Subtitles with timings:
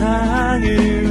[0.00, 1.09] 세상을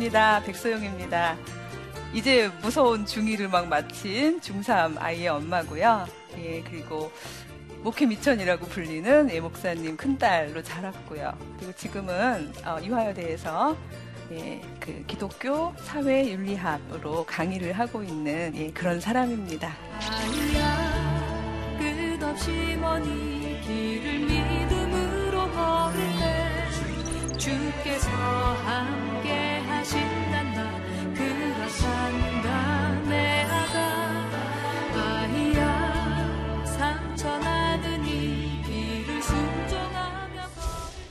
[0.00, 0.42] 반갑습니다.
[0.44, 1.36] 백소영입니다.
[2.14, 6.06] 이제 무서운 중2를 막 마친 중3 아이의 엄마고요.
[6.38, 7.12] 예, 그리고
[7.82, 11.32] 목회 미천이라고 불리는 예, 목사님 큰딸로 자랐고요.
[11.58, 13.76] 그리고 지금은 어, 이화여대에서
[14.32, 19.76] 예, 그 기독교 사회 윤리학으로 강의를 하고 있는 예, 그런 사람입니다.
[20.00, 26.00] 아이야, 끝없이 먼이 길을 믿음으로 걸을
[27.38, 29.49] 주께서 함께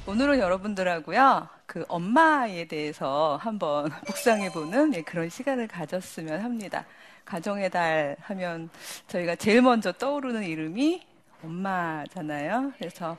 [0.05, 6.83] 오늘은 여러분들하고요 그 엄마에 대해서 한번 묵상해보는 예, 그런 시간을 가졌으면 합니다.
[7.25, 8.69] 가정의 달 하면
[9.07, 11.05] 저희가 제일 먼저 떠오르는 이름이
[11.43, 12.73] 엄마잖아요.
[12.77, 13.17] 그래서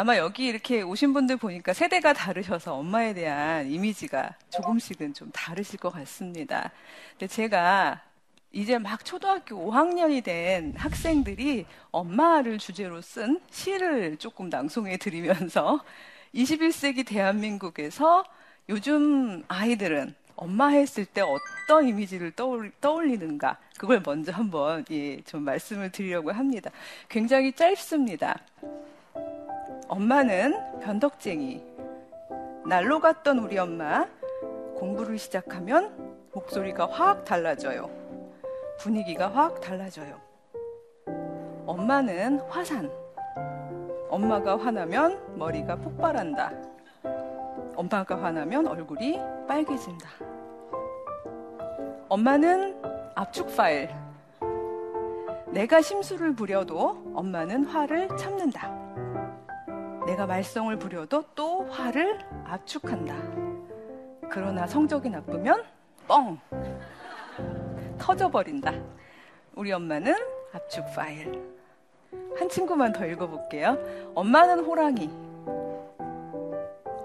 [0.00, 5.90] 아마 여기 이렇게 오신 분들 보니까 세대가 다르셔서 엄마에 대한 이미지가 조금씩은 좀 다르실 것
[5.90, 6.70] 같습니다.
[7.10, 8.00] 근데 제가
[8.52, 15.80] 이제 막 초등학교 5학년이 된 학생들이 엄마를 주제로 쓴 시를 조금 낭송해 드리면서
[16.32, 18.22] 21세기 대한민국에서
[18.68, 22.72] 요즘 아이들은 엄마 했을 때 어떤 이미지를 떠올
[23.08, 26.70] 리, 는가 그걸 먼저 한번 예, 좀 말씀을 드리려고 합니다.
[27.08, 28.38] 굉장히 짧습니다.
[29.88, 31.64] 엄마는 변덕쟁이.
[32.66, 34.06] 날로 갔던 우리 엄마.
[34.76, 35.92] 공부를 시작하면
[36.32, 37.90] 목소리가 확 달라져요.
[38.78, 40.20] 분위기가 확 달라져요.
[41.66, 42.90] 엄마는 화산.
[44.08, 46.52] 엄마가 화나면 머리가 폭발한다.
[47.74, 50.08] 엄마가 화나면 얼굴이 빨개진다.
[52.08, 52.80] 엄마는
[53.14, 53.90] 압축 파일.
[55.46, 58.77] 내가 심술을 부려도 엄마는 화를 참는다.
[60.08, 63.14] 내가 말썽을 부려도 또 화를 압축한다.
[64.30, 65.62] 그러나 성적이 나쁘면
[66.06, 66.38] 뻥!
[67.98, 68.72] 터져버린다.
[69.54, 70.14] 우리 엄마는
[70.54, 71.46] 압축 파일.
[72.38, 73.76] 한 친구만 더 읽어볼게요.
[74.14, 75.10] 엄마는 호랑이.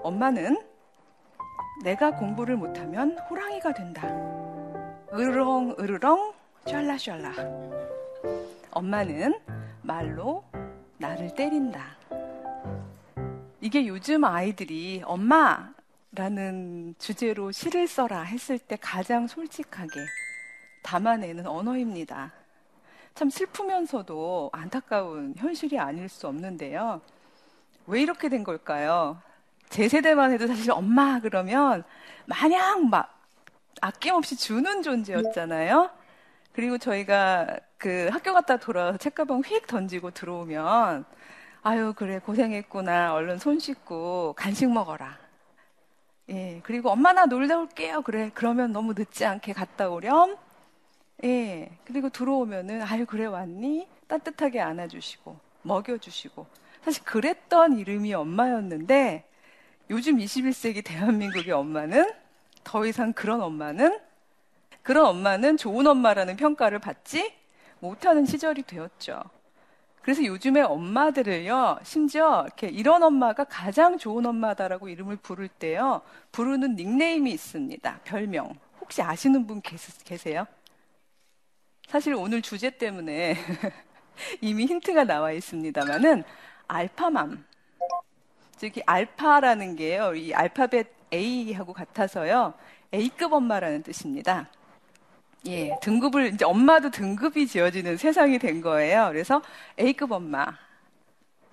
[0.02, 0.62] 엄마는
[1.84, 4.08] 내가 공부를 못하면 호랑이가 된다.
[5.12, 6.32] 으르렁, 으르렁,
[6.64, 7.32] 샬라샬라.
[8.70, 9.38] 엄마는
[9.82, 10.42] 말로
[10.96, 12.03] 나를 때린다.
[13.64, 19.88] 이게 요즘 아이들이 엄마라는 주제로 시를 써라 했을 때 가장 솔직하게
[20.82, 22.30] 담아내는 언어입니다.
[23.14, 27.00] 참 슬프면서도 안타까운 현실이 아닐 수 없는데요.
[27.86, 29.18] 왜 이렇게 된 걸까요?
[29.70, 31.84] 제 세대만 해도 사실 엄마 그러면
[32.26, 33.18] 마냥 막
[33.80, 35.88] 아낌없이 주는 존재였잖아요.
[36.52, 41.06] 그리고 저희가 그 학교 갔다 돌아와서 책가방 휙 던지고 들어오면
[41.66, 43.14] 아유, 그래, 고생했구나.
[43.14, 45.16] 얼른 손 씻고 간식 먹어라.
[46.28, 48.02] 예, 그리고 엄마 나 놀다 올게요.
[48.02, 50.36] 그래, 그러면 너무 늦지 않게 갔다 오렴.
[51.24, 53.88] 예, 그리고 들어오면은, 아유, 그래, 왔니?
[54.08, 56.46] 따뜻하게 안아주시고, 먹여주시고.
[56.82, 59.24] 사실 그랬던 이름이 엄마였는데,
[59.88, 62.12] 요즘 21세기 대한민국의 엄마는
[62.62, 63.98] 더 이상 그런 엄마는,
[64.82, 67.32] 그런 엄마는 좋은 엄마라는 평가를 받지
[67.80, 69.22] 못하는 시절이 되었죠.
[70.04, 77.32] 그래서 요즘에 엄마들을요, 심지어 이렇게 이런 엄마가 가장 좋은 엄마다라고 이름을 부를 때요, 부르는 닉네임이
[77.32, 78.00] 있습니다.
[78.04, 78.54] 별명.
[78.82, 80.46] 혹시 아시는 분 계세요?
[81.88, 83.34] 사실 오늘 주제 때문에
[84.42, 86.22] 이미 힌트가 나와 있습니다만은
[86.68, 87.42] 알파맘.
[88.58, 92.52] 즉, 알파라는 게요, 이 알파벳 A하고 같아서요,
[92.92, 94.50] A급 엄마라는 뜻입니다.
[95.46, 99.08] 예, 등급을 이제 엄마도 등급이 지어지는 세상이 된 거예요.
[99.12, 99.42] 그래서
[99.78, 100.46] A급 엄마,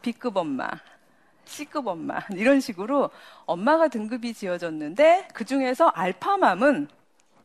[0.01, 0.69] B급 엄마,
[1.45, 3.09] C급 엄마 이런 식으로
[3.45, 6.87] 엄마가 등급이 지어졌는데 그 중에서 알파맘은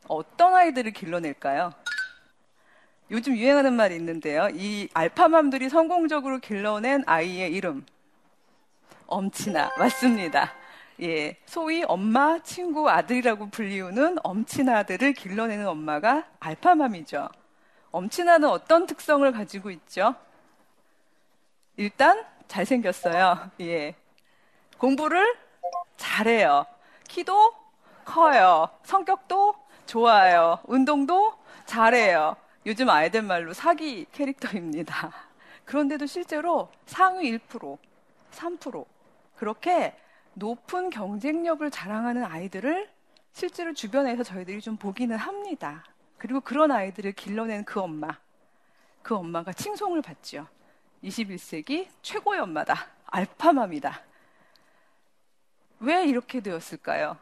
[0.07, 1.73] 어떤 아이들을 길러낼까요?
[3.11, 4.49] 요즘 유행하는 말이 있는데요.
[4.53, 7.85] 이 알파맘들이 성공적으로 길러낸 아이의 이름
[9.07, 9.71] 엄친아.
[9.77, 10.53] 맞습니다.
[11.01, 11.37] 예.
[11.45, 17.29] 소위 엄마, 친구, 아들이라고 불리우는 엄친아들을 길러내는 엄마가 알파맘이죠.
[17.91, 20.15] 엄친아는 어떤 특성을 가지고 있죠?
[21.75, 23.51] 일단 잘생겼어요.
[23.61, 23.95] 예.
[24.77, 25.35] 공부를
[25.97, 26.65] 잘해요.
[27.07, 27.53] 키도
[28.05, 28.69] 커요.
[28.83, 29.55] 성격도
[29.85, 30.59] 좋아요.
[30.63, 31.33] 운동도
[31.65, 32.35] 잘해요.
[32.65, 35.13] 요즘 아이들 말로 사기 캐릭터입니다.
[35.65, 37.77] 그런데도 실제로 상위 1%,
[38.31, 38.85] 3%
[39.35, 39.95] 그렇게
[40.37, 42.87] 높은 경쟁력을 자랑하는 아이들을
[43.33, 45.83] 실제로 주변에서 저희들이 좀 보기는 합니다.
[46.17, 48.07] 그리고 그런 아이들을 길러낸 그 엄마,
[49.01, 50.47] 그 엄마가 칭송을 받죠.
[51.03, 52.87] 21세기 최고의 엄마다.
[53.07, 54.01] 알파맘이다.
[55.79, 57.17] 왜 이렇게 되었을까요?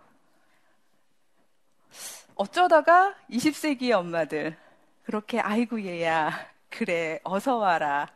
[2.36, 4.58] 어쩌다가 20세기의 엄마들,
[5.06, 6.32] 그렇게 아이고 얘야,
[6.70, 8.12] 그래, 어서 와라.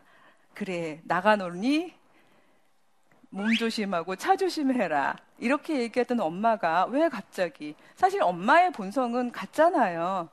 [0.54, 1.99] 그래, 나가 놀니?
[3.30, 5.16] 몸 조심하고 차 조심해라.
[5.38, 10.30] 이렇게 얘기했던 엄마가 왜 갑자기, 사실 엄마의 본성은 같잖아요.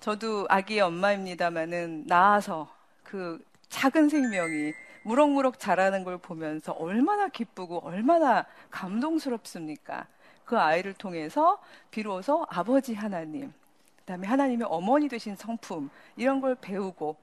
[0.00, 2.68] 저도 아기의 엄마입니다만은 낳아서
[3.02, 4.72] 그 작은 생명이
[5.02, 10.06] 무럭무럭 자라는 걸 보면서 얼마나 기쁘고 얼마나 감동스럽습니까?
[10.44, 13.52] 그 아이를 통해서 비로소 아버지 하나님,
[13.98, 17.16] 그다음에 하나님의 어머니 되신 성품 이런 걸 배우고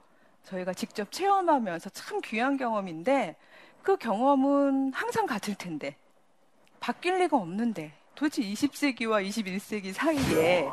[0.44, 3.36] 저희가 직접 체험하면서 참 귀한 경험인데
[3.82, 5.96] 그 경험은 항상 같을 텐데
[6.80, 10.68] 바뀔 리가 없는데 도대체 20세기와 21세기 사이에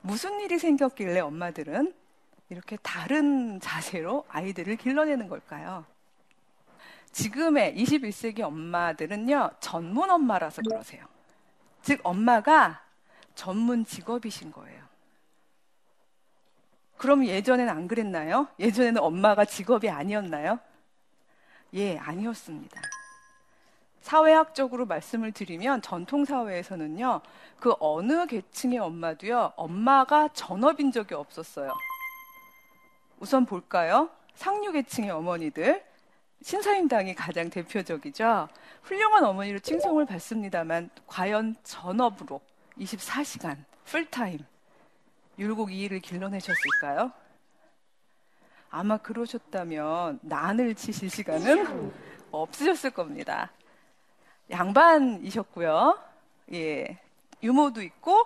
[0.00, 1.94] 무슨 일이 생겼길래 엄마들은
[2.48, 5.84] 이렇게 다른 자세로 아이들을 길러내는 걸까요?
[7.12, 11.06] 지금의 21세기 엄마들은요, 전문 엄마라서 그러세요.
[11.82, 12.82] 즉, 엄마가
[13.34, 14.84] 전문 직업이신 거예요.
[16.96, 18.48] 그럼 예전에는 안 그랬나요?
[18.58, 20.58] 예전에는 엄마가 직업이 아니었나요?
[21.76, 22.80] 예, 아니었습니다.
[24.00, 27.20] 사회학적으로 말씀을 드리면 전통 사회에서는요,
[27.60, 31.74] 그 어느 계층의 엄마도요, 엄마가 전업인 적이 없었어요.
[33.18, 34.08] 우선 볼까요?
[34.34, 35.84] 상류 계층의 어머니들.
[36.42, 38.48] 신사임당이 가장 대표적이죠.
[38.82, 42.40] 훌륭한 어머니로 칭송을 받습니다만, 과연 전업으로
[42.78, 44.38] 24시간, 풀타임,
[45.38, 47.12] 율곡 2일을 길러내셨을까요?
[48.70, 51.92] 아마 그러셨다면 난을 치실 시간은
[52.30, 53.50] 없으셨을 겁니다.
[54.50, 55.98] 양반이셨고요.
[56.52, 56.98] 예.
[57.42, 58.24] 유모도 있고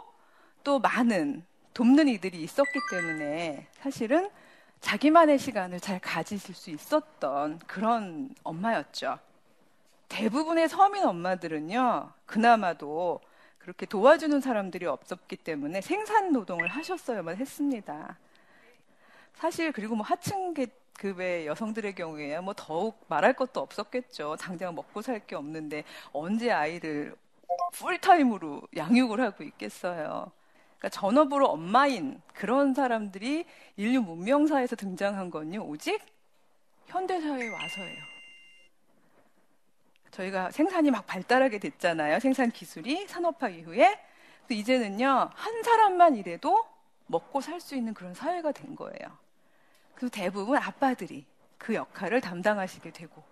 [0.63, 1.45] 또 많은
[1.75, 4.31] 돕는 이들이 있었기 때문에 사실은
[4.81, 9.19] 자기만의 시간을 잘 가지실 수 있었던 그런 엄마였죠.
[10.09, 13.21] 대부분의 서민 엄마들은요, 그나마도
[13.59, 18.19] 그렇게 도와주는 사람들이 없었기 때문에 생산 노동을 하셨어야만 했습니다.
[19.35, 20.55] 사실 그리고 뭐 하층
[20.95, 24.37] 급의 여성들의 경우에 뭐 더욱 말할 것도 없었겠죠.
[24.37, 27.15] 당장 먹고 살 게 없는데 언제 아이를
[27.73, 30.31] 풀타임으로 양육을 하고 있겠어요.
[30.79, 33.45] 그러니까 전업으로 엄마인 그런 사람들이
[33.77, 36.01] 인류 문명사에서 등장한 건요, 오직
[36.87, 38.03] 현대사회에 와서예요.
[40.11, 42.19] 저희가 생산이 막 발달하게 됐잖아요.
[42.21, 43.99] 생산 기술이 산업화 이후에.
[44.51, 46.67] 이제는요, 한 사람만 일해도
[47.11, 49.19] 먹고 살 수 있는 그런 사회가 된 거예요.
[49.95, 51.27] 그리고 대부분 아빠들이
[51.59, 53.23] 그 역할을 담당하시게 되고.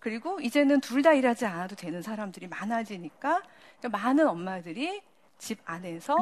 [0.00, 3.42] 그리고 이제는 둘 다 일하지 않아도 되는 사람들이 많아지니까
[3.90, 5.02] 많은 엄마들이
[5.38, 6.16] 집 안에서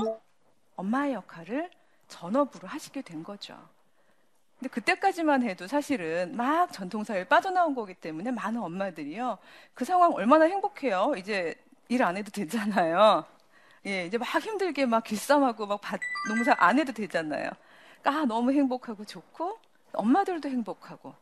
[0.77, 1.71] 엄마의 역할을
[2.09, 3.57] 전업으로 하시게 된 거죠.
[4.59, 9.39] 근데 그때까지만 해도 사실은 막 전통사회에 빠져나온 거기 때문에 많은 엄마들이요.
[9.75, 11.15] 그 상황 얼마나 행복해요.
[11.17, 11.55] 이제
[11.89, 13.25] 일 안 해도 되잖아요.
[13.87, 17.51] 예, 이제 막 힘들게 막 길쌈하고 막 밭, 농사 안 해도 되잖아요.
[18.01, 19.59] 그러니까 아, 너무 행복하고 좋고
[19.93, 21.15] 엄마들도 행복하고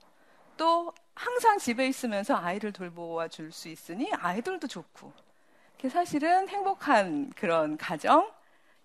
[0.56, 5.12] 또 항상 집에 있으면서 아이를 돌보아 줄 수 있으니 아이들도 좋고
[5.90, 8.30] 사실은 행복한 그런 가정,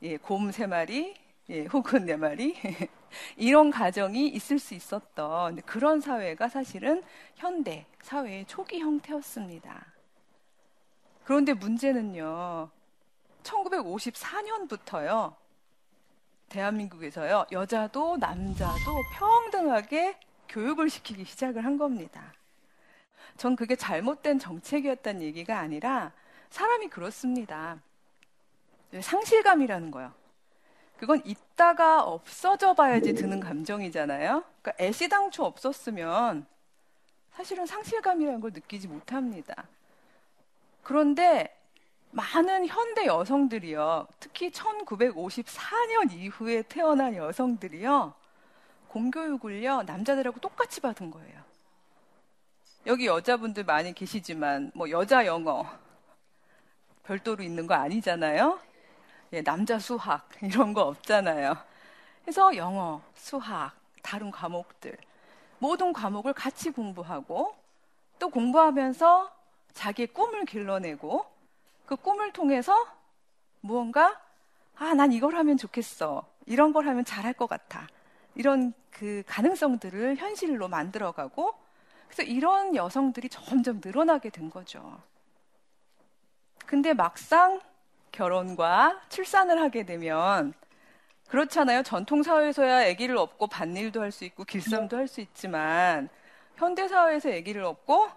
[0.04, 1.16] 예, 곰 세 마리,
[1.50, 2.56] 예, 혹은 네 마리
[3.38, 7.04] 이런 가정이 있을 수 있었던 그런 사회가 사실은
[7.36, 9.86] 현대 사회의 초기 형태였습니다.
[11.24, 12.70] 그런데 문제는요,
[13.46, 15.36] 1954년부터요,
[16.50, 22.34] 대한민국에서요, 여자도 남자도 평등하게 교육을 시키기 시작을 한 겁니다.
[23.38, 26.12] 전 그게 잘못된 정책이었다는 얘기가 아니라
[26.50, 27.80] 사람이 그렇습니다.
[29.00, 30.14] 상실감이라는 거요.
[30.98, 34.44] 그건 있다가 없어져 봐야지 드는 감정이잖아요.
[34.62, 36.46] 그러니까 애시당초 없었으면
[37.32, 39.68] 사실은 상실감이라는 걸 느끼지 못합니다.
[40.84, 41.54] 그런데
[42.16, 44.08] 많은 현대 여성들이요.
[44.22, 48.14] 특히 1954년 이후에 태어난 여성들이요.
[48.88, 49.84] 공교육을요.
[49.84, 51.44] 남자들하고 똑같이 받은 거예요.
[52.88, 55.70] 여기 여자분들 많이 계시지만 뭐 여자 영어
[57.04, 58.62] 별도로 있는 거 아니잖아요.
[59.34, 61.58] 예, 남자 수학 이런 거 없잖아요.
[62.22, 64.98] 그래서 영어, 수학, 다른 과목들
[65.60, 67.54] 모든 과목을 같이 공부하고
[68.20, 69.36] 또 공부하면서
[69.74, 71.35] 자기의 꿈을 길러내고
[71.86, 72.76] 그 꿈을 통해서
[73.62, 74.20] 무언가
[74.76, 76.26] 아, 난 이걸 하면 좋겠어.
[76.46, 77.88] 이런 걸 하면 잘할 것 같아.
[78.36, 81.54] 이런 그 가능성들을 현실로 만들어가고
[82.08, 85.02] 그래서 이런 여성들이 점점 늘어나게 된 거죠.
[86.66, 87.62] 근데 막상
[88.12, 90.54] 결혼과 출산을 하게 되면
[91.30, 91.84] 그렇잖아요.
[91.84, 96.10] 전통 사회에서야 아기를 업고 밭일도 할 수 있고 길쌈도 할 수 있지만
[96.56, 98.08] 현대 사회에서 아기를 업고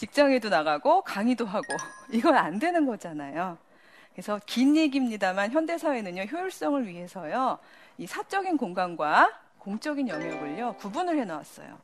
[0.00, 1.66] 직장에도 나가고 강의도 하고
[2.10, 3.58] 이건 안 되는 거잖아요.
[4.12, 7.58] 그래서 긴 얘기입니다만 현대 사회는요 효율성을 위해서요
[7.98, 11.78] 이 사적인 공간과 공적인 영역을요 구분을 해놓았어요.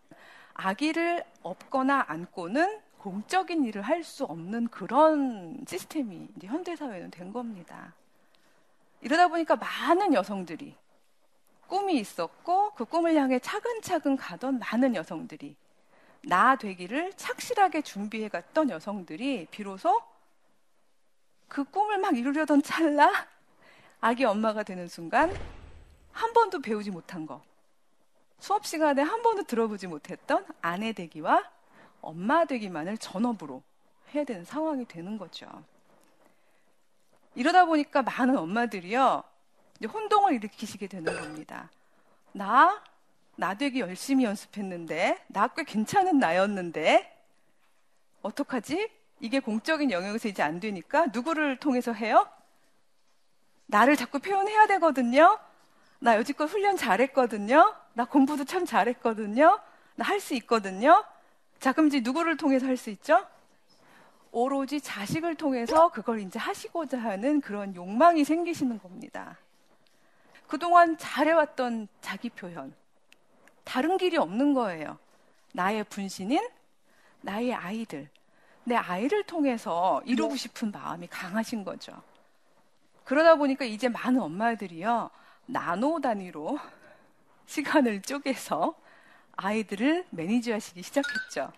[0.55, 7.93] 아기를 업거나 안고는 공적인 일을 할 수 없는 그런 시스템이 이제 현대 사회는 된 겁니다.
[9.03, 10.75] 이러다 보니까 많은 여성들이
[11.67, 15.55] 꿈이 있었고 그 꿈을 향해 차근차근 가던 많은 여성들이
[16.27, 20.03] 나 되기를 착실하게 준비해 갔던 여성들이 비로소
[21.47, 23.13] 그 꿈을 막 이루려던 찰나
[24.01, 25.33] 아기 엄마가 되는 순간
[26.11, 27.45] 한 번도 배우지 못한 거
[28.41, 31.49] 수업 시간에 한 번도 들어보지 못했던 아내 되기와
[32.01, 33.63] 엄마 되기만을 전업으로
[34.13, 35.47] 해야 되는 상황이 되는 거죠.
[37.37, 39.23] 이러다 보니까 많은 엄마들이요,
[39.93, 41.71] 혼동을 일으키시게 되는 겁니다.
[42.33, 42.83] 나,
[43.37, 47.13] 나 되기 열심히 연습했는데, 나 꽤 괜찮은 나였는데,
[48.23, 48.91] 어떡하지?
[49.21, 52.29] 이게 공적인 영역에서 이제 안 되니까 누구를 통해서 해요?
[53.67, 55.39] 나를 자꾸 표현해야 되거든요.
[55.99, 57.75] 나 여지껏 훈련 잘했거든요.
[57.95, 59.59] 나 공부도 참 잘했거든요.
[59.97, 61.05] 나 할 수 있거든요.
[61.59, 63.27] 자, 그럼 이제 누구를 통해서 할 수 있죠?
[64.31, 69.39] 오로지 자식을 통해서 그걸 이제 하시고자 하는 그런 욕망이 생기시는 겁니다.
[70.47, 72.75] 그동안 잘해왔던 자기 표현,
[73.67, 74.97] 다른 길이 없는 거예요.
[75.53, 76.49] 나의 분신인
[77.21, 78.09] 나의 아이들,
[78.65, 81.93] 내 아이를 통해서 이루고 싶은 마음이 강하신 거죠.
[83.05, 85.11] 그러다 보니까 이제 많은 엄마들이요,
[85.47, 86.59] 나노 단위로
[87.47, 88.75] 시간을 쪼개서
[89.37, 91.53] 아이들을 매니지하시기 시작했죠.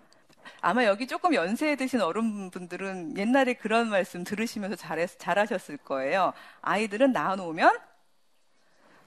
[0.62, 6.32] 아마 여기 조금 연세 드신 어른분들은 옛날에 그런 말씀 들으시면서 잘하셨을 거예요.
[6.62, 7.78] 아이들은 낳아놓으면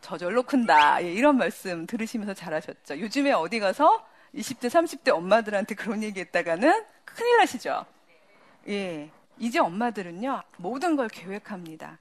[0.01, 1.03] 저절로 큰다.
[1.03, 2.99] 예, 이런 말씀 들으시면서 잘하셨죠.
[2.99, 4.05] 요즘에 어디 가서
[4.35, 7.85] 20대, 30대 엄마들한테 그런 얘기 했다가는 큰일 나시죠?
[8.67, 9.09] 예.
[9.37, 11.99] 이제 엄마들은요, 모든 걸 계획합니다.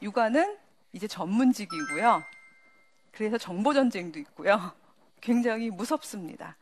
[0.00, 0.58] 육아는
[0.92, 2.22] 이제 전문직이고요.
[3.12, 4.72] 그래서 정보전쟁도 있고요.
[5.20, 6.56] 굉장히 무섭습니다.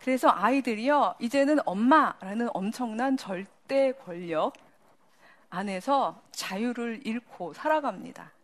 [0.00, 4.52] 그래서 아이들이요, 이제는 엄마라는 엄청난 절대 권력
[5.48, 8.35] 안에서 자유를 잃고 살아갑니다.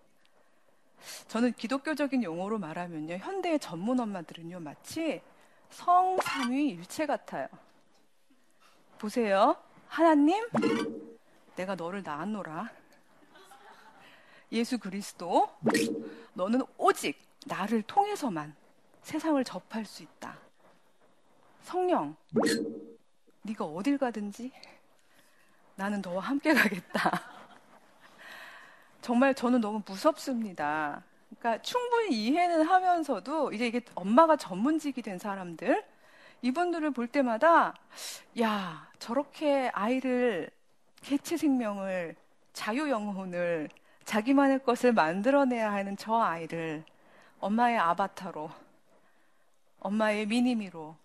[1.28, 5.22] 저는 기독교적인 용어로 말하면요, 현대의 전문 엄마들은요, 마치
[5.70, 7.48] 성삼위 일체 같아요.
[8.98, 9.56] 보세요.
[9.88, 10.48] 하나님,
[11.56, 12.70] 내가 너를 낳았노라.
[14.52, 15.48] 예수 그리스도,
[16.34, 18.54] 너는 오직 나를 통해서만
[19.02, 20.38] 세상을 접할 수 있다.
[21.62, 22.16] 성령,
[23.42, 24.52] 네가 어딜 가든지
[25.74, 27.31] 나는 너와 함께 가겠다.
[29.02, 31.02] 정말 저는 너무 무섭습니다.
[31.28, 35.84] 그러니까 충분히 이해는 하면서도 이제 이게 엄마가 전문직이 된 사람들
[36.40, 37.74] 이분들을 볼 때마다
[38.40, 40.50] 야 저렇게 아이를
[41.02, 42.14] 개체 생명을
[42.52, 43.68] 자유 영혼을
[44.04, 46.84] 자기만의 것을 만들어내야 하는 저 아이를
[47.40, 48.50] 엄마의 아바타로
[49.80, 50.96] 엄마의 미니미로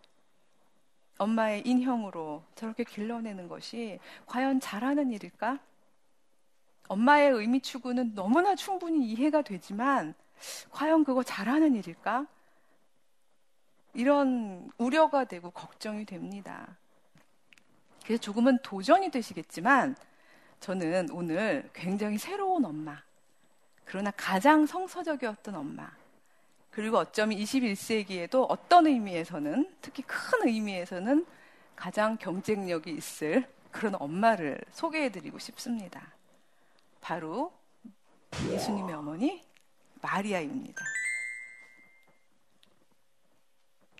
[1.17, 5.59] 엄마의 인형으로 저렇게 길러내는 것이 과연 잘하는 일일까?
[6.87, 10.13] 엄마의 의미 추구는 너무나 충분히 이해가 되지만
[10.71, 12.27] 과연 그거 잘하는 일일까?
[13.93, 16.77] 이런 우려가 되고 걱정이 됩니다.
[18.03, 19.95] 그래서 조금은 도전이 되시겠지만
[20.59, 23.01] 저는 오늘 굉장히 새로운 엄마,
[23.85, 25.91] 그러나 가장 성서적이었던 엄마,
[26.71, 31.25] 그리고 어쩌면 21세기에도 어떤 의미에서는 특히 큰 의미에서는
[31.75, 36.16] 가장 경쟁력이 있을 그런 엄마를 소개해드리고 싶습니다.
[37.01, 37.51] 바로
[38.51, 39.43] 예수님의 어머니
[40.01, 40.83] 마리아입니다.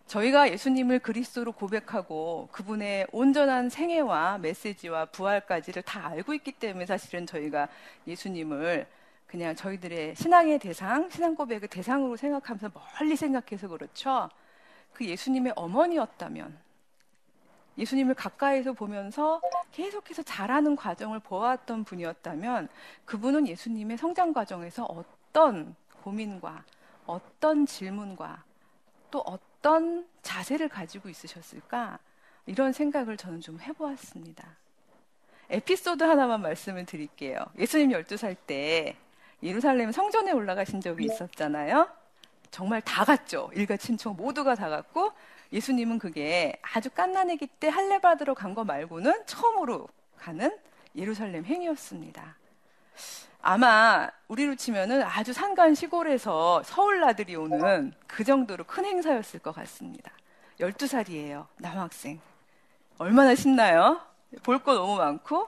[0.08, 7.68] 저희가 예수님을 그리스도로 고백하고 그분의 온전한 생애와 메시지와 부활까지를 다 알고 있기 때문에 사실은 저희가
[8.08, 8.88] 예수님을
[9.26, 14.30] 그냥 저희들의 신앙의 대상, 신앙 고백의 대상으로 생각하면서 멀리 생각해서 그렇죠.
[14.94, 16.58] 그 예수님의 어머니였다면
[17.78, 19.42] 예수님을 가까이서 보면서
[19.72, 22.70] 계속해서 자라는 과정을 보았던 분이었다면
[23.06, 26.64] 그분은 예수님의 성장 과정에서 어떤 고민과
[27.06, 28.44] 어떤 질문과
[29.12, 32.00] 또 어떤 자세를 가지고 있으셨을까?
[32.46, 34.48] 이런 생각을 저는 좀 해보았습니다.
[35.50, 37.40] 에피소드 하나만 말씀을 드릴게요.
[37.58, 38.98] 예수님 12살 때
[39.44, 41.90] 예루살렘 성전에 올라가신 적이 있었잖아요.
[42.52, 43.50] 정말 다 갔죠.
[43.54, 45.12] 일가 친척 모두가 다 갔고
[45.52, 49.88] 예수님은 그게 아주 깐난애기 때 할례 받으러 간 거 말고는 처음으로
[50.18, 50.56] 가는
[50.96, 52.36] 예루살렘 행이었습니다.
[53.42, 60.12] 아마 우리로 치면은 아주 산간 시골에서 서울 나들이 오는 그 정도로 큰 행사였을 것 같습니다.
[60.60, 61.46] 12살이에요.
[61.58, 62.20] 남학생.
[62.98, 64.02] 얼마나 신나요?
[64.44, 65.48] 볼 거 너무 많고.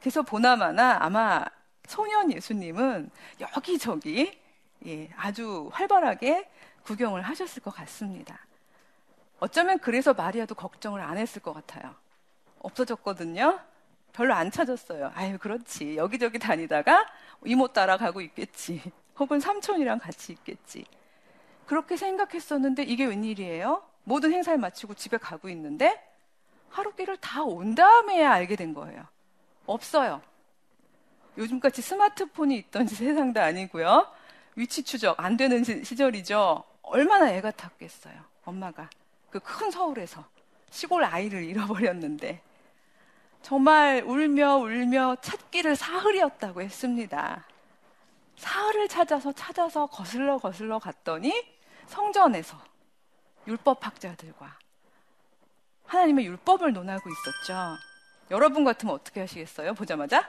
[0.00, 1.44] 그래서 보나마나 아마
[1.86, 4.38] 소년 예수님은 여기저기
[4.86, 6.48] 예, 아주 활발하게
[6.84, 8.38] 구경을 하셨을 것 같습니다.
[9.40, 11.94] 어쩌면 그래서 마리아도 걱정을 안 했을 것 같아요.
[12.60, 13.60] 없어졌거든요.
[14.12, 15.12] 별로 안 찾았어요.
[15.14, 15.96] 아유, 그렇지.
[15.96, 17.06] 여기저기 다니다가
[17.44, 18.82] 이모 따라가고 있겠지.
[19.18, 20.84] 혹은 삼촌이랑 같이 있겠지.
[21.66, 23.82] 그렇게 생각했었는데 이게 웬일이에요?
[24.04, 26.02] 모든 행사를 마치고 집에 가고 있는데
[26.70, 29.06] 하루길을 다 온 다음에야 알게 된 거예요.
[29.66, 30.22] 없어요.
[31.36, 34.10] 요즘같이 스마트폰이 있던 세상도 아니고요.
[34.56, 36.64] 위치 추적 안 되는 시 절이죠.
[36.82, 38.14] 얼마나 애가 탔겠어요.
[38.44, 38.88] 엄마가.
[39.30, 40.24] 그 큰 서울에서
[40.70, 42.42] 시골 아이를 잃어버렸는데
[43.42, 47.44] 정말 울며 울며 찾기를 사흘이었다고 했습니다.
[48.36, 51.32] 사흘을 찾아서 찾아서 거슬러 거슬러 갔더니
[51.86, 52.58] 성전에서
[53.46, 54.58] 율법학자들과
[55.86, 57.76] 하나님의 율법을 논하고 있었죠.
[58.30, 59.74] 여러분 같으면 어떻게 하시겠어요?
[59.74, 60.28] 보자마자?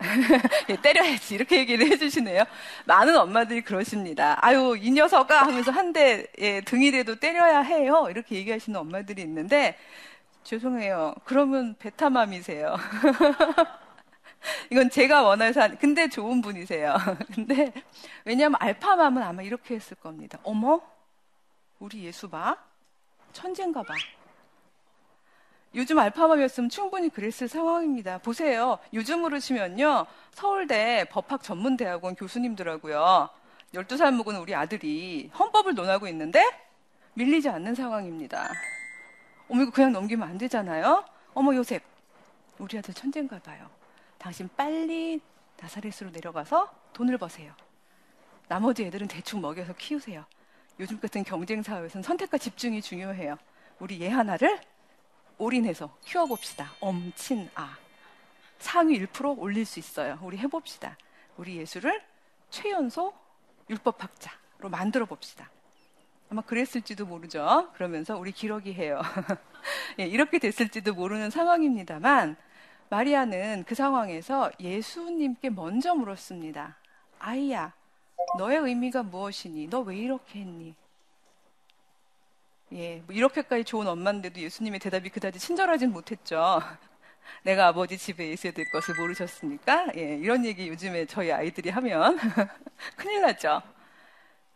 [0.68, 1.34] 예, 때려야지.
[1.34, 2.44] 이렇게 얘기를 해주시네요.
[2.86, 4.38] 많은 엄마들이 그러십니다.
[4.40, 8.06] 아유, 이 녀석아 하면서 한 대, 예, 등이라도 때려야 해요.
[8.10, 9.76] 이렇게 얘기하시는 엄마들이 있는데,
[10.44, 11.14] 죄송해요.
[11.24, 12.76] 그러면 베타맘이세요.
[14.70, 16.96] 이건 제가 원해서, 한, 근데 좋은 분이세요.
[17.34, 17.72] 근데,
[18.24, 20.38] 왜냐하면 알파맘은 아마 이렇게 했을 겁니다.
[20.44, 20.80] 어머?
[21.78, 22.56] 우리 예수 봐?
[23.32, 23.94] 천재인가 봐.
[25.74, 28.18] 요즘 알파맘이었으면 충분히 그랬을 상황입니다.
[28.18, 28.78] 보세요.
[28.92, 30.06] 요즘으로 치면요.
[30.32, 33.28] 서울대 법학 전문대학원 교수님들하고요.
[33.74, 36.44] 12살 먹은 우리 아들이 헌법을 논하고 있는데
[37.14, 38.50] 밀리지 않는 상황입니다.
[39.48, 41.04] 어머, 이거 그냥 넘기면 안 되잖아요?
[41.34, 41.82] 어머, 요셉.
[42.58, 43.68] 우리 아들 천재인가 봐요.
[44.18, 45.20] 당신 빨리
[45.60, 47.52] 나사렛으로 내려가서 돈을 버세요.
[48.48, 50.24] 나머지 애들은 대충 먹여서 키우세요.
[50.80, 53.36] 요즘 같은 경쟁 사회에서는 선택과 집중이 중요해요.
[53.78, 54.60] 우리 얘 하나를
[55.40, 56.70] 올인해서 키워봅시다.
[56.80, 57.78] 엄친아.
[58.58, 60.18] 상위 1% 올릴 수 있어요.
[60.22, 60.96] 우리 해봅시다.
[61.38, 62.00] 우리 예수를
[62.50, 63.14] 최연소
[63.70, 65.50] 율법학자로 만들어 봅시다.
[66.30, 67.70] 아마 그랬을지도 모르죠.
[67.74, 69.00] 그러면서 우리 기러기 해요.
[69.98, 72.36] 예, 이렇게 됐을지도 모르는 상황입니다만,
[72.90, 76.76] 마리아는 그 상황에서 예수님께 먼저 물었습니다.
[77.18, 77.72] 아이야,
[78.38, 79.68] 너의 의미가 무엇이니?
[79.68, 80.74] 너 왜 이렇게 했니?
[82.72, 86.60] 예, 뭐 이렇게까지 좋은 엄마인데도 예수님의 대답이 그다지 친절하진 못했죠.
[87.42, 89.88] 내가 아버지 집에 있어야 될 것을 모르셨습니까?
[89.96, 92.16] 예, 이런 얘기 요즘에 저희 아이들이 하면
[92.96, 93.60] 큰일 나죠.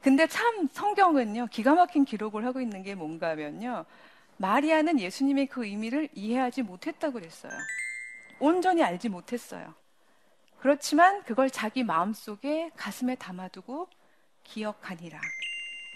[0.00, 3.85] 근데 참 성경은요, 기가 막힌 기록을 하고 있는 게 뭔가 하면요.
[4.37, 7.53] 마리아는 예수님의 그 의미를 이해하지 못했다고 그랬어요.
[8.38, 9.74] 온전히 알지 못했어요.
[10.59, 13.88] 그렇지만 그걸 자기 마음속에 가슴에 담아두고
[14.44, 15.20] 기억하니라.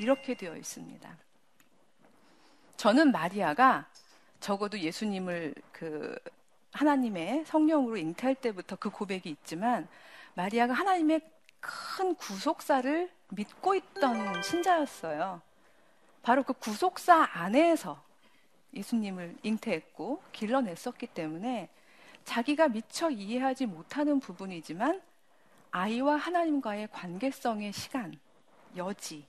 [0.01, 1.28] 이렇게 되어 있습니다.
[2.79, 3.89] 저는 마리아가
[4.39, 6.17] 적어도 예수님을 그
[6.73, 9.89] 하나님의 성령으로 잉태할 때부터 그 고백이 있지만
[10.35, 11.21] 마리아가 하나님의
[11.59, 15.43] 큰 구속사를 믿고 있던 신자였어요.
[16.23, 18.01] 바로 그 구속사 안에서
[18.73, 21.69] 예수님을 잉태했고 길러냈었기 때문에
[22.25, 25.03] 자기가 미처 이해하지 못하는 부분이지만
[25.73, 28.17] 아이와 하나님과의 관계성의 시간,
[28.77, 29.27] 여지,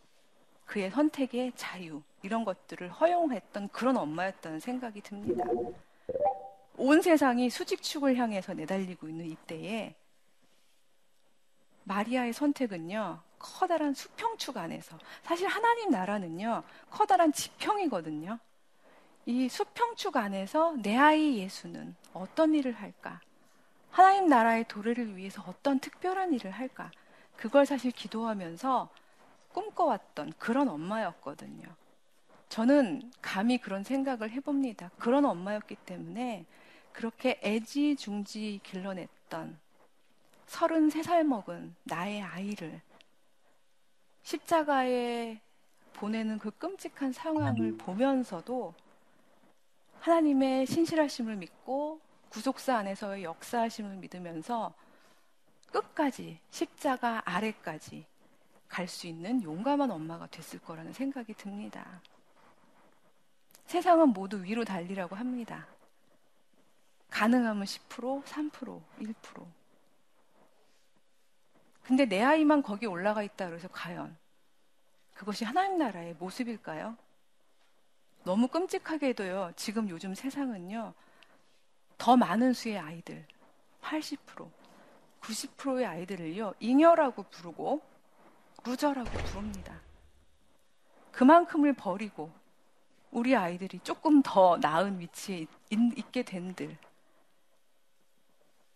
[0.67, 5.45] 그의 선택의 자유, 이런 것들을 허용했던 그런 엄마였다는 생각이 듭니다.
[6.77, 9.95] 온 세상이 수직축을 향해서 내달리고 있는 이때에
[11.84, 18.38] 마리아의 선택은요, 커다란 수평축 안에서, 사실 하나님 나라는요, 커다란 지평이거든요.
[19.25, 23.21] 이 수평축 안에서 내 아이 예수는 어떤 일을 할까?
[23.91, 26.91] 하나님 나라의 도래를 위해서 어떤 특별한 일을 할까?
[27.36, 28.89] 그걸 사실 기도하면서
[29.53, 31.67] 꿈꿔왔던 그런 엄마였거든요.
[32.49, 34.89] 저는 감히 그런 생각을 해봅니다.
[34.97, 36.45] 그런 엄마였기 때문에
[36.91, 39.59] 그렇게 애지중지 길러냈던
[40.47, 42.81] 33살 먹은 나의 아이를
[44.23, 45.39] 십자가에
[45.93, 48.73] 보내는 그 끔찍한 상황을 보면서도
[49.99, 54.73] 하나님의 신실하심을 믿고 구속사 안에서의 역사하심을 믿으면서
[55.71, 58.05] 끝까지 십자가 아래까지
[58.67, 62.01] 갈 수 있는 용감한 엄마가 됐을 거라는 생각이 듭니다.
[63.69, 65.67] 세상은 모두 위로 달리라고 합니다.
[67.12, 69.45] 가능하면 10%, 3%, 1%.
[71.84, 74.17] 근데 내 아이만 거기 올라가 있다 그래서 과연
[75.13, 76.97] 그것이 하나님 나라의 모습일까요?
[78.23, 80.95] 너무 끔찍하게도요, 지금 요즘 세상은요,
[81.99, 83.23] 더 많은 수의 아이들,
[83.84, 84.49] 80%,
[85.21, 87.84] 90%의 아이들을요, 잉여라고 부르고,
[88.65, 89.79] 루저라고 부릅니다.
[91.12, 92.38] 그만큼을 버리고,
[93.11, 96.77] 우리 아이들이 조금 더 나은 위치에 있, 게 된들,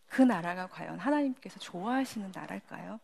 [0.08, 3.00] 그 나라가 과연 하나님께서 좋아하시는 나라일까요?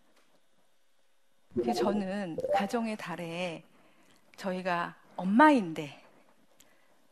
[1.75, 3.63] 저는 가정의 달에
[4.37, 6.01] 저희가 엄마인데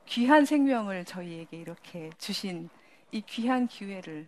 [0.05, 2.69] 귀한 생명을 저희에게 이렇게 주신
[3.11, 4.27] 이 귀한 기회를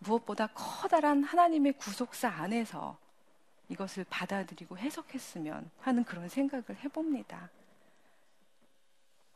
[0.00, 2.98] 무엇보다 커다란 하나님의 구속사 안에서
[3.68, 7.48] 이것을 받아들이고 해석했으면 하는 그런 생각을 해봅니다.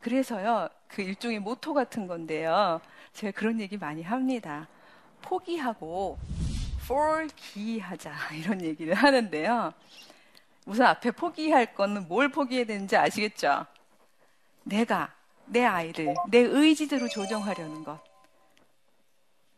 [0.05, 2.79] 그래서요, 그 일종의 모토 같은 건데요.
[3.13, 4.67] 제가 그런 얘기 많이 합니다.
[5.23, 6.19] 포기하고
[6.83, 9.73] for기하자 이런 얘기를 하는데요.
[10.67, 13.65] 우선 앞에 포기할 거는 뭘 포기해야 되는지 아시겠죠?
[14.61, 15.11] 내가
[15.47, 17.99] 내 아이를 내 의지대로 조정하려는 것.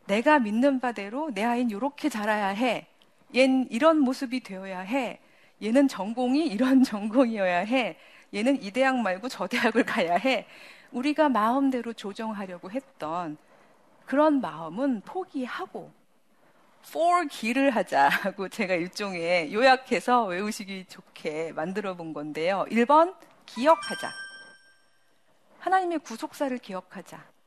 [0.06, 2.86] 내가 믿는 바대로 내 아이는 이렇게 자라야 해.
[3.34, 5.20] 얜 이런 모습이 되어야 해.
[5.62, 7.98] 얘는 전공이 이런 전공이어야 해.
[8.34, 10.46] 얘는 이 대학 말고 저 대학을 가야 해.
[10.90, 13.36] 우리가 마음대로 조정하려고 했던
[14.06, 15.92] 그런 마음은 포기하고
[16.86, 22.64] for 길을 하자고 제가 일종의 요약해서 외우시기 좋게 만들어 본 건데요.
[22.70, 23.14] 1번
[23.46, 24.10] 기억하자.
[25.58, 27.37] 하나님의 구속사를 기억하자.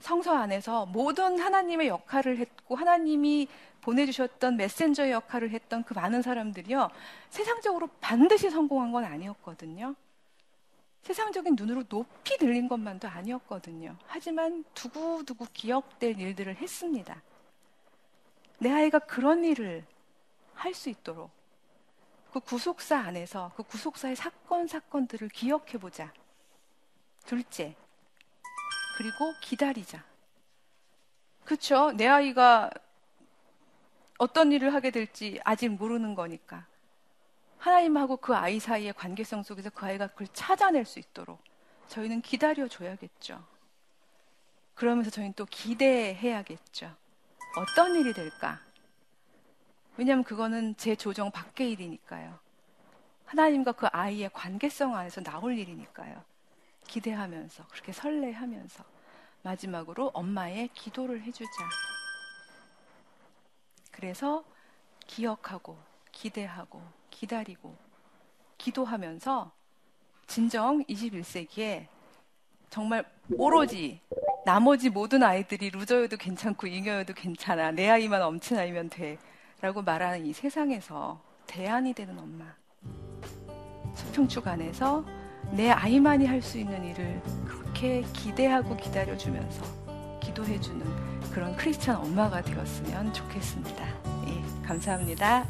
[0.00, 3.48] 성서 안에서 모든 하나님의 역할을 했고 하나님이
[3.80, 6.90] 보내주셨던 메신저의 역할을 했던 그 많은 사람들이요.
[7.30, 9.94] 세상적으로 반드시 성공한 건 아니었거든요.
[11.02, 13.96] 세상적인 눈으로 높이 들린 것만도 아니었거든요.
[14.06, 17.22] 하지만 두고두고 기억될 일들을 했습니다.
[18.58, 19.84] 내 아이가 그런 일을
[20.54, 21.30] 할 수 있도록
[22.32, 26.12] 그 구속사 안에서 그 구속사의 사건, 사건들을 기억해 보자.
[27.24, 27.74] 둘째,
[28.98, 30.02] 그리고 기다리자.
[31.44, 31.92] 그쵸?
[31.92, 32.68] 내 아이가
[34.18, 36.66] 어떤 일을 하게 될지 아직 모르는 거니까.
[37.58, 41.40] 하나님하고 그 아이 사이의 관계성 속에서 그 아이가 그걸 찾아낼 수 있도록
[41.86, 43.40] 저희는 기다려줘야겠죠.
[44.74, 46.92] 그러면서 저희는 또 기대해야겠죠.
[47.56, 48.60] 어떤 일이 될까?
[49.96, 52.36] 왜냐하면 그거는 제 조정 밖의 일이니까요.
[53.26, 56.20] 하나님과 그 아이의 관계성 안에서 나올 일이니까요.
[56.88, 58.84] 기대하면서, 그렇게 설레하면서,
[59.42, 61.52] 마지막으로 엄마의 기도를 해주자.
[63.92, 64.42] 그래서
[65.06, 65.78] 기억하고,
[66.10, 67.76] 기대하고, 기다리고,
[68.58, 69.52] 기도하면서
[70.26, 71.86] 진정 21세기에
[72.68, 74.00] 정말 오로지
[74.44, 77.70] 나머지 모든 아이들이 루저여도 괜찮고 잉여여도 괜찮아.
[77.70, 79.18] 내 아이만 엄친 아이면 돼.
[79.60, 82.54] 라고 말하는 이 세상에서 대안이 되는 엄마.
[83.94, 85.04] 수평축 안에서
[85.50, 89.64] 내 아이만이 할 수 있는 일을 그렇게 기대하고 기다려주면서
[90.20, 90.86] 기도해주는
[91.32, 93.84] 그런 크리스찬 엄마가 되었으면 좋겠습니다.
[94.28, 95.44] 예, 감사합니다.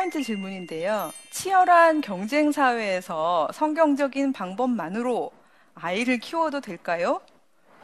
[0.00, 1.12] 번째 질문인데요.
[1.28, 5.30] 치열한 경쟁 사회에서 성경적인 방법만으로
[5.74, 7.20] 아이를 키워도 될까요?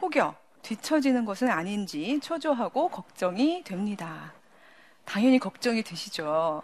[0.01, 4.33] 혹여 뒤처지는 것은 아닌지 초조하고 걱정이 됩니다.
[5.05, 6.63] 당연히 걱정이 되시죠.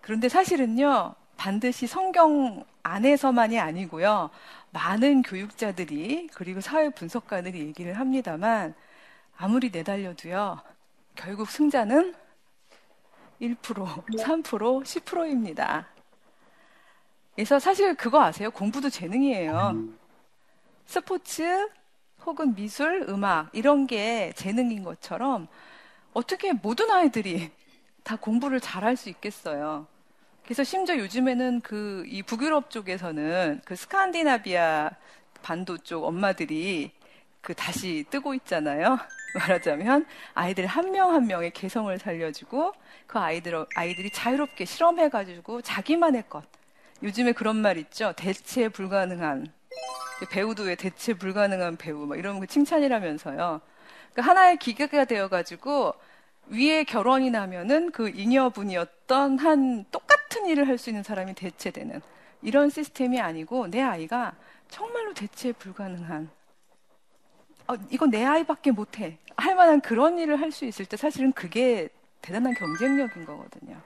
[0.00, 4.30] 그런데 사실은요, 반드시 성경 안에서만이 아니고요,
[4.70, 8.76] 많은 교육자들이, 그리고 사회 분석가들이 얘기를 합니다만,
[9.36, 10.60] 아무리 내달려도요,
[11.16, 12.14] 결국 승자는
[13.40, 14.44] 1%, 3%,
[14.84, 15.86] 10%입니다.
[17.34, 18.50] 그래서 사실 그거 아세요?
[18.50, 19.84] 공부도 재능이에요.
[20.86, 21.68] 스포츠
[22.24, 25.48] 혹은 미술, 음악 이런 게 재능인 것처럼
[26.12, 27.50] 어떻게 모든 아이들이
[28.04, 29.86] 다 공부를 잘할 수 있겠어요.
[30.44, 34.90] 그래서 심지어 요즘에는 그 이 북유럽 쪽에서는 그 스칸디나비아
[35.42, 36.92] 반도 쪽 엄마들이
[37.40, 38.98] 그 다시 뜨고 있잖아요.
[39.38, 42.72] 말하자면 아이들 한 명한 한 명의 개성을 살려주고
[43.06, 46.44] 그 아이들 아이들이 자유롭게 실험해가지고 자기만의 것.
[47.02, 48.12] 요즘에 그런 말 있죠.
[48.16, 49.46] 대체 불가능한
[50.30, 53.60] 배우도 왜 대체 불가능한 배우 막 이런 거 칭찬이라면서요.
[54.12, 55.94] 그러니까 하나의 기계가 되어가지고
[56.48, 62.00] 위에 결혼이 나면은 그 잉여분이었던 한 똑같은 일을 할 수 있는 사람이 대체되는
[62.42, 64.34] 이런 시스템이 아니고 내 아이가
[64.68, 66.30] 정말로 대체 불가능한
[67.66, 71.88] 어, 이건 내 아이밖에 못해 할 만한 그런 일을 할 수 있을 때 사실은 그게
[72.20, 73.80] 대단한 경쟁력인 거거든요.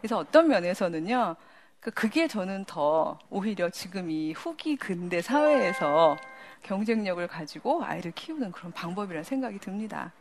[0.00, 1.36] 그래서 어떤 면에서는요,
[1.80, 6.16] 그 그게 저는 더 오히려 지금 이 후기 근대 사회에서
[6.62, 10.12] 경쟁력을 가지고 아이를 키우는 그런 방법이라는 생각이 듭니다.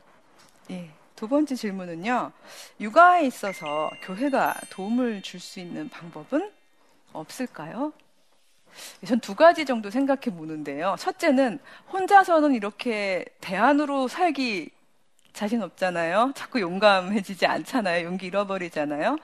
[0.71, 0.89] 예.
[1.15, 2.31] 두 번째 질문은요.
[2.79, 6.51] 육아에 있어서 교회가 도움을 줄 수 있는 방법은
[7.13, 7.93] 없을까요?
[9.05, 10.95] 전 두 가지 정도 생각해 보는데요.
[10.99, 11.59] 첫째는
[11.91, 14.69] 혼자서는 이렇게 대안으로 살기
[15.33, 16.33] 자신 없잖아요.
[16.35, 18.05] 자꾸 용감해지지 않잖아요.
[18.05, 19.17] 용기 잃어버리잖아요.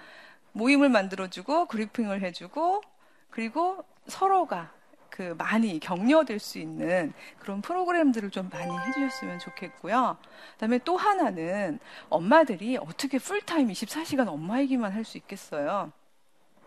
[0.53, 2.81] 모임을 만들어주고 그리핑을 해주고
[3.29, 4.71] 그리고 서로가
[5.09, 10.17] 그 많이 격려될 수 있는 그런 프로그램들을 좀 많이 해주셨으면 좋겠고요.
[10.53, 15.91] 그다음에 또 하나는 엄마들이 어떻게 풀타임 24시간 엄마이기만 할 수 있겠어요.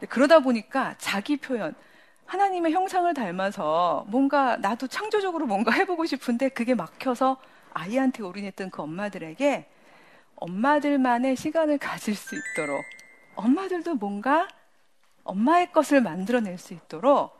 [0.09, 1.75] 그러다 보니까 자기 표현,
[2.33, 7.37] 하나님의 형상을 닮아서 뭔가 나도 창조적으로 뭔가 해보고 싶은데 그게 막혀서
[7.75, 9.69] 아이한테 올인했던 그 엄마들에게
[10.37, 12.83] 엄마들만의 시간을 가질 수 있도록
[13.35, 14.49] 엄마들도 뭔가
[15.25, 17.39] 엄마의 것을 만들어낼 수 있도록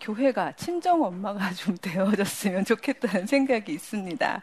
[0.00, 4.42] 교회가 친정 엄마가 좀 되어졌으면 좋겠다는 생각이 있습니다.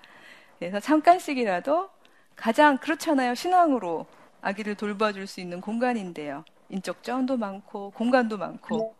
[0.59, 1.89] 그래서 잠깐씩이라도
[2.35, 3.33] 가장 그렇잖아요.
[3.33, 4.07] 신앙으로
[4.41, 6.43] 아기를 돌봐줄 수 있는 공간인데요.
[6.67, 8.98] 인적 자원도 많고 공간도 많고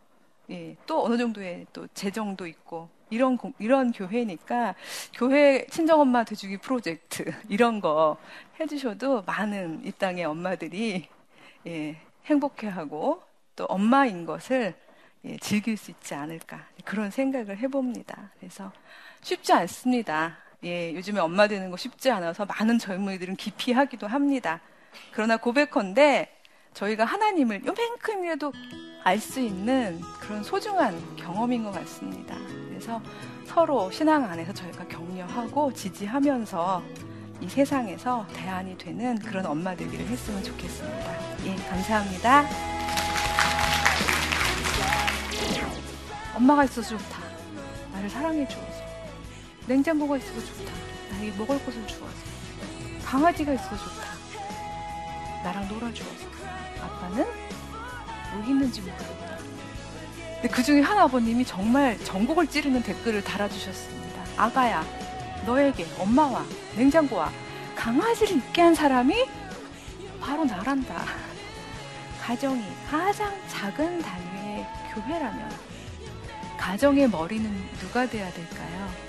[0.50, 4.76] 예, 또 어느 정도의 또 재정도 있고 이런 이런 교회니까
[5.14, 8.18] 교회 친정 엄마 돼주기 프로젝트 이런 거
[8.60, 11.08] 해주셔도 많은 이 땅의 엄마들이
[11.68, 13.22] 예, 행복해하고
[13.56, 14.76] 또 엄마인 것을
[15.26, 18.32] 예, 즐길 수 있지 않을까 그런 생각을 해봅니다.
[18.40, 18.72] 그래서
[19.22, 20.38] 쉽지 않습니다.
[20.64, 24.62] 예, 요즘에 엄마 되는 거 쉽지 않아서 많은 젊은이들은 기피하기도 합니다.
[25.12, 26.39] 그러나 고백컨대
[26.74, 28.54] 저희가 하나님을 요만큼이라도
[29.04, 32.36] 알 수 있는 그런 소중한 경험인 것 같습니다.
[32.68, 33.02] 그래서
[33.46, 36.84] 서로 신앙 안에서 저희가 격려하고 지지하면서
[37.42, 41.46] 이 세상에서 대안이 되는 그런 엄마들기를 했으면 좋겠습니다.
[41.46, 42.46] 예, 감사합니다.
[46.36, 47.20] 엄마가 있어서 좋다.
[47.94, 48.68] 나를 사랑해 주어서.
[49.68, 50.72] 냉장고가 있어서 좋다.
[51.12, 52.14] 나에게 먹을 것을 주어서.
[53.06, 54.10] 강아지가 있어서 좋다.
[55.44, 56.39] 나랑 놀아주어서.
[57.00, 57.26] 아빠는
[58.34, 59.38] 뭐 있는지 모르겠다.
[60.36, 64.24] 근데 그 중에 한 아버님이 정말 전곡을 찌르는 댓글을 달아주셨습니다.
[64.38, 64.86] 아가야,
[65.46, 67.32] 너에게 엄마와 냉장고와
[67.76, 69.26] 강아지를 있게 한 사람이
[70.22, 71.06] 바로 나란다.
[72.22, 75.50] 가정이 가장 작은 단위의 교회라면
[76.58, 79.09] 가정의 머리는 누가 돼야 될까요?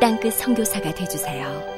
[0.00, 1.75] 땅끝 성교사가 되주세요